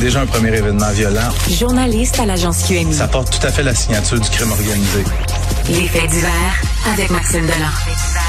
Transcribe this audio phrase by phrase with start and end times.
[0.00, 1.28] Déjà un premier événement violent.
[1.50, 2.94] Journaliste à l'agence QMI.
[2.94, 5.02] Ça porte tout à fait la signature du crime organisé.
[5.68, 8.27] Les faits divers avec Maxime Delan.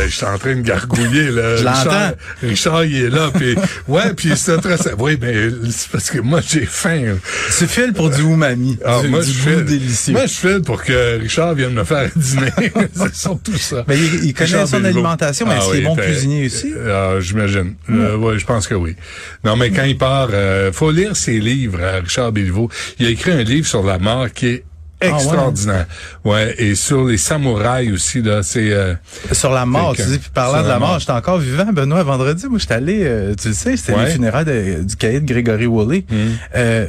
[0.00, 1.56] Je suis en train de gargouiller, là.
[1.56, 2.16] Je Richard, l'entends.
[2.42, 3.54] Richard, il est là, puis
[3.88, 4.76] ouais, puis c'est très...
[4.98, 5.34] Oui, mais
[5.70, 7.16] c'est parce que moi, j'ai faim.
[7.58, 8.78] Tu files pour du umami.
[8.84, 9.64] Ah, du, moi, du je goût file.
[9.64, 10.12] délicieux.
[10.14, 12.50] Moi, je file pour que Richard vienne me faire dîner.
[12.94, 13.84] c'est surtout ça.
[13.86, 14.98] Mais il, il connaît Richard son Béliveau.
[15.00, 16.72] alimentation, mais Ah est-ce qu'il oui, est bon cuisinier aussi?
[16.88, 17.74] Ah, J'imagine.
[17.90, 18.96] Euh, ouais, je pense que oui.
[19.44, 22.70] Non, mais quand il part, euh, faut lire ses livres à Richard Béliveau.
[22.98, 24.64] Il a écrit un livre sur la mort qui est
[25.04, 25.14] Ah, ouais?
[25.14, 25.86] extraordinaire.
[26.24, 26.54] ouais.
[26.58, 28.72] et sur les samouraïs aussi, là, c'est...
[28.72, 28.94] euh,
[29.32, 32.46] Sur la mort, tu dis, puis parlant de la mort, j'étais encore vivant, Benoît, vendredi.
[32.48, 34.06] Moi, j'étais allé, euh, tu le sais, c'était Ouais.
[34.06, 36.04] les funérailles de- du cahier de Grégory Woolley.
[36.10, 36.16] Mm.
[36.56, 36.86] Euh,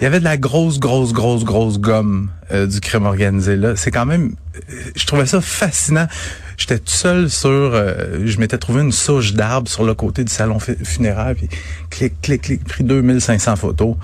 [0.00, 3.74] il y avait de la grosse, grosse, grosse, grosse gomme euh, du crime organisé là.
[3.76, 6.08] C'est quand même, euh, je trouvais ça fascinant.
[6.56, 10.32] J'étais tout seul sur, euh, je m'étais trouvé une souche d'arbre sur le côté du
[10.32, 11.48] salon fu- funéraire, puis
[11.90, 13.94] clic, clic, clic, pris 2500 photos.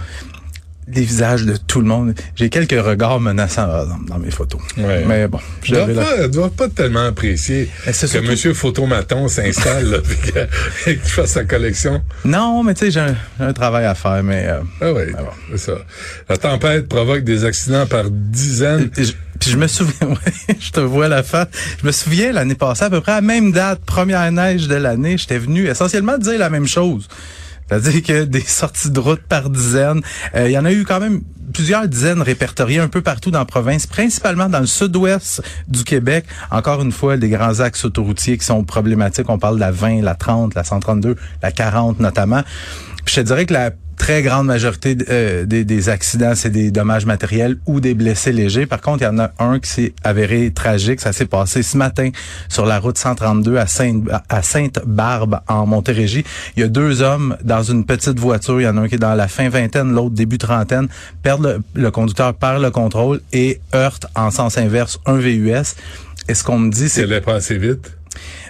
[0.95, 2.15] Les visages de tout le monde.
[2.37, 4.61] J'ai quelques regards menaçants euh, dans, mes photos.
[4.77, 5.05] Ouais.
[5.07, 10.03] Mais bon, Je dois la- pas, dois pas tellement apprécier que surtout- Monsieur Photomaton s'installe
[10.87, 12.03] et qu'il fasse sa collection.
[12.25, 13.05] Non, mais tu sais, j'ai
[13.45, 14.47] un, travail à faire, mais...
[14.49, 15.27] euh, Ah oui, bon.
[15.53, 15.79] c'est ça.
[16.29, 18.91] La tempête provoque des accidents par dizaines.
[18.97, 21.49] Je- Puis je me souviens, ouais, je te vois la face.
[21.81, 24.75] Je me souviens l'année passée, à peu près à la même date, première neige de
[24.75, 27.09] l'année, j'étais venu essentiellement dire la même chose.
[27.71, 30.03] C'est-à-dire que des sorties de route par dizaines.
[30.35, 31.23] Euh, Il y en a eu quand même
[31.53, 36.25] plusieurs dizaines répertoriées un peu partout dans la province, principalement dans le sud-ouest du Québec.
[36.51, 39.29] Encore une fois, des grands axes autoroutiers qui sont problématiques.
[39.29, 42.43] On parle de la 20, la 30, la 132, la 40 notamment.
[43.07, 47.05] Je te dirais que la très grande majorité euh, des, des accidents, c'est des dommages
[47.05, 48.65] matériels ou des blessés légers.
[48.65, 51.03] Par contre, il y en a un qui s'est avéré tragique.
[51.03, 52.09] Ça s'est passé ce matin
[52.49, 56.25] sur la route 132 à Sainte à Sainte-Barbe en Montérégie.
[56.57, 58.59] Il y a deux hommes dans une petite voiture.
[58.59, 60.89] Il y en a un qui est dans la fin vingtaine, l'autre début trentaine.
[61.23, 65.75] Perdent le, le conducteur perd le contrôle et heurte en sens inverse un VUS.
[66.27, 68.00] Et ce qu'on me dit, c'est elle est pas assez vite.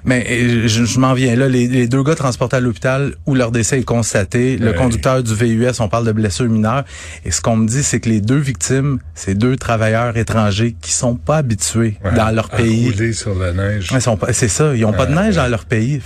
[0.04, 1.48] Mais euh, je, je m'en viens là.
[1.48, 4.56] Les, les deux gars transportés à l'hôpital où leur décès est constaté.
[4.56, 6.84] Le conducteur du VUS, on parle de blessures mineures.
[7.24, 10.92] Et ce qu'on me dit, c'est que les deux victimes, c'est deux travailleurs étrangers qui
[10.92, 12.90] sont pas habitués Ouais, dans leur pays.
[12.90, 13.88] rouler sur la neige.
[13.92, 15.42] Ils sont pas- C'est ça, ils ont pas de neige ouais.
[15.42, 16.00] dans leur pays.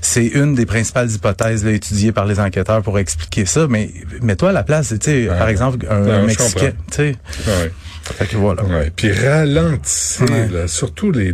[0.00, 3.66] C'est une des principales hypothèses là, étudiées par les enquêteurs pour expliquer ça.
[3.68, 3.90] Mais
[4.22, 7.16] mets-toi à la place, tu par exemple, un, Non, un je Mexicain, tu sais.
[7.46, 7.72] Ouais.
[8.02, 8.64] Fait que voilà.
[8.64, 8.92] Ouais.
[8.94, 11.32] Puis ralentissez, là, surtout les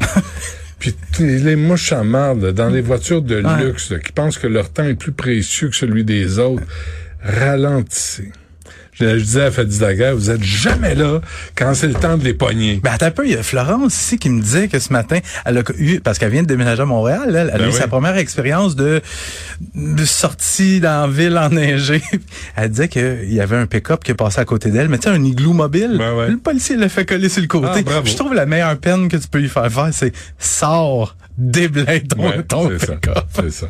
[0.78, 3.64] Puis les mouches à marde, dans les voitures de Ouais.
[3.64, 6.62] luxe, là, qui pensent que leur temps est plus précieux que celui des autres,
[7.22, 8.32] ralentissez.
[9.00, 11.20] Je, disais à Fadi Daguerre, vous êtes jamais là
[11.56, 12.80] quand c'est le temps de les pogner.
[12.82, 15.18] Ben attends un peu, il y a Florence ici qui me disait que ce matin,
[15.44, 17.68] elle a eu, parce qu'elle vient de déménager à Montréal, elle, elle a Ben eu
[17.68, 17.72] oui.
[17.72, 19.00] sa première expérience de,
[19.74, 22.02] de sortie dans la ville enneigée.
[22.56, 25.08] Elle disait qu'il y avait un pick-up qui est passé à côté d'elle, mais tu
[25.08, 25.96] sais, un igloo mobile.
[25.98, 26.28] Ben ouais.
[26.28, 27.84] Le policier l'a fait coller sur le côté.
[27.86, 28.00] Ah.
[28.04, 32.28] Je trouve la meilleure peine que tu peux lui faire faire, c'est sors, déblaye ton,
[32.28, 33.24] Ouais, ton pick-up.
[33.34, 33.66] C'est ça.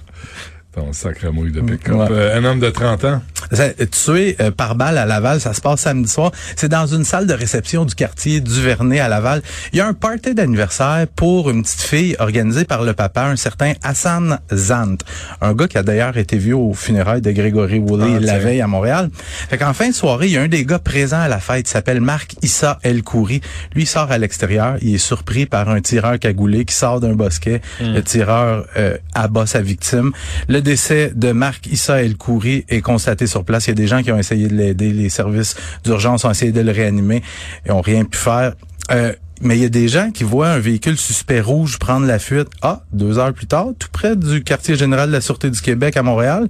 [0.72, 1.96] Ton sacré mouille de pick-up.
[1.96, 2.06] Ouais.
[2.10, 3.22] Euh, un homme de 30 ans.
[3.50, 6.30] Ça, Tué euh, par balle à Laval, ça se passe samedi soir.
[6.54, 9.42] C'est dans une salle de réception du quartier du Vernet à Laval.
[9.72, 13.34] Il y a un party d'anniversaire pour une petite fille organisée par le papa, un
[13.34, 14.98] certain Hassan Zant.
[15.40, 18.60] Un gars qui a d'ailleurs été vu au funérailles de Grégory Woolley Ah, la veille
[18.60, 19.10] à Montréal.
[19.48, 21.68] Fait qu'en fin de soirée, il y a un des gars présents à la fête,
[21.68, 23.40] il s'appelle Marc Issa El Kouri.
[23.74, 27.14] Lui il sort à l'extérieur, il est surpris par un tireur cagoulé qui sort d'un
[27.14, 27.60] bosquet.
[27.80, 30.12] Le tireur euh, abat sa victime.
[30.48, 33.66] Le décès de Marc Issa El Kouri est constaté sur place.
[33.66, 34.90] Il y a des gens qui ont essayé de l'aider.
[34.92, 37.22] Les services d'urgence ont essayé de le réanimer
[37.66, 38.54] et ont rien pu faire.
[38.90, 39.12] Euh,
[39.42, 42.48] mais il y a des gens qui voient un véhicule suspect rouge prendre la fuite.
[42.62, 45.96] Ah, deux heures plus tard, tout près du quartier général de la Sûreté du Québec
[45.96, 46.48] à Montréal,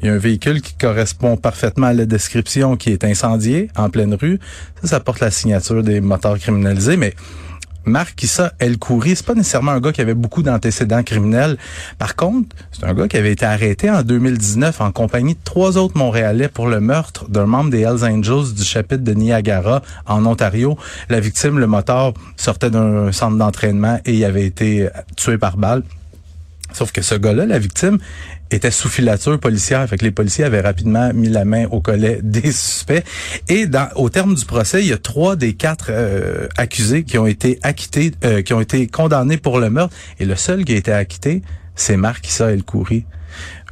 [0.00, 3.90] Il y a un véhicule qui correspond parfaitement à la description qui est incendié en
[3.90, 4.40] pleine rue.
[4.82, 7.14] Ça, ça porte la signature des moteurs criminalisés, mais
[7.86, 8.24] Marc
[8.58, 11.56] El Khoury, c'est pas nécessairement un gars qui avait beaucoup d'antécédents criminels.
[11.98, 15.76] Par contre, c'est un gars qui avait été arrêté en 2019 en compagnie de trois
[15.76, 20.24] autres Montréalais pour le meurtre d'un membre des Hells Angels du chapitre de Niagara en
[20.26, 20.78] Ontario.
[21.08, 25.82] La victime, le moteur, sortait d'un centre d'entraînement et il avait été tué par balle.
[26.72, 27.98] Sauf que ce gars-là, la victime,
[28.50, 29.86] était sous filature policière.
[29.88, 33.04] Fait que les policiers avaient rapidement mis la main au collet des suspects.
[33.48, 33.66] Et
[33.96, 37.58] au terme du procès, il y a trois des quatre euh, accusés qui ont été
[37.62, 39.94] acquittés, euh, qui ont été condamnés pour le meurtre.
[40.18, 41.42] Et le seul qui a été acquitté,
[41.76, 43.04] c'est Marc Issa El Khoury.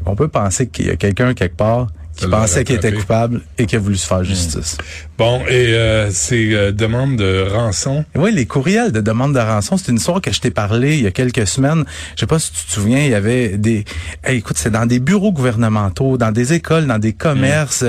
[0.05, 3.67] On peut penser qu'il y a quelqu'un quelque part qui pensait qu'il était coupable et
[3.67, 4.77] qui a voulu se faire justice.
[5.19, 9.77] Bon, et euh, ces euh, demandes de rançon, Oui, les courriels de demande de rançon,
[9.77, 11.85] c'est une histoire que je t'ai parlé il y a quelques semaines.
[12.15, 13.85] Je sais pas si tu te souviens, il y avait des...
[14.25, 17.85] Hey, écoute, c'est dans des bureaux gouvernementaux, dans des écoles, dans des commerces,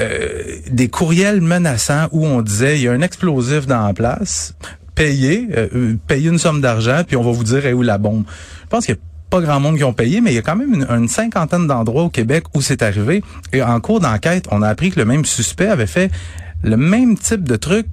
[0.00, 4.54] euh, des courriels menaçants où on disait, il y a un explosif dans la place,
[4.98, 7.98] payez, euh, euh, payez une somme d'argent, puis on va vous dire est où la
[7.98, 8.24] bombe?
[8.62, 9.00] Je pense qu'il y a
[9.30, 12.04] pas grand monde qui ont payé, mais il y a quand même une, cinquantaine d'endroits
[12.04, 13.22] au Québec où c'est arrivé.
[13.52, 16.10] Et en cours d'enquête, on a appris que le même suspect avait fait
[16.62, 17.86] le même type de truc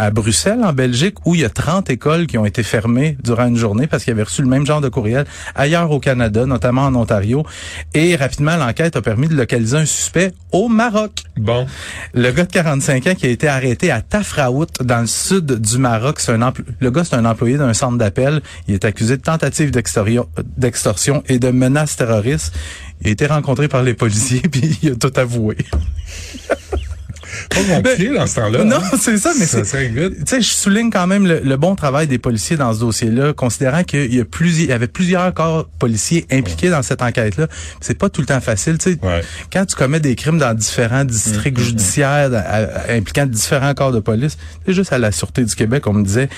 [0.00, 3.46] à Bruxelles, en Belgique, où il y a 30 écoles qui ont été fermées durant
[3.46, 6.86] une journée parce qu'ils avaient reçu le même genre de courriel ailleurs au Canada, notamment
[6.86, 7.44] en Ontario.
[7.92, 11.24] Et rapidement, l'enquête a permis de localiser un suspect au Maroc.
[11.36, 11.66] bon,
[12.14, 15.76] Le gars de 45 ans qui a été arrêté à Tafraout, dans le sud du
[15.76, 18.40] Maroc, c'est un le gars c'est un employé d'un centre d'appel.
[18.68, 22.54] Il est accusé de tentative d'extorsion et de menace terroriste.
[23.02, 25.58] Il a été rencontré par les policiers puis il a tout avoué.
[27.50, 28.64] Pas compliqué dans ce temps-là.
[28.64, 28.96] non, hein.
[29.00, 32.06] c'est ça, mais Ça c'est tu sais, je souligne quand même le, le bon travail
[32.06, 35.68] des policiers dans ce dossier-là, considérant qu'il y a plusieurs, il y avait plusieurs corps
[35.78, 37.46] policiers impliqués dans cette enquête-là.
[37.80, 38.98] C'est pas tout le temps facile, tu sais.
[39.02, 39.22] Ouais.
[39.52, 44.00] Quand tu commets des crimes dans différents districts judiciaires à- à- impliquant différents corps de
[44.00, 44.36] police,
[44.66, 46.28] c'est juste à la sûreté du Québec, on me disait.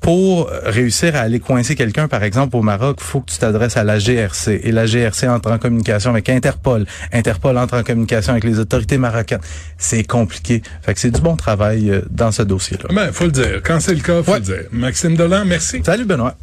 [0.00, 3.82] Pour réussir à aller coincer quelqu'un, par exemple, au Maroc, faut que tu t'adresses à
[3.82, 4.60] la GRC.
[4.62, 6.86] Et la GRC entre en communication avec Interpol.
[7.12, 9.40] Interpol entre en communication avec les autorités marocaines.
[9.78, 10.62] C'est compliqué.
[10.82, 12.84] Fait que c'est du bon travail euh, dans ce dossier-là.
[12.94, 13.60] Ben, faut le dire.
[13.64, 14.38] Quand c'est le cas, faut Ouais.
[14.38, 14.62] le dire.
[14.70, 15.80] Maxime Dolan, merci.
[15.84, 16.36] Salut Benoît.